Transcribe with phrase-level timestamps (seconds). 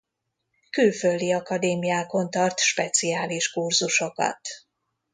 [0.69, 4.39] Külföldi akadémiákon tart speciális kurzusokat.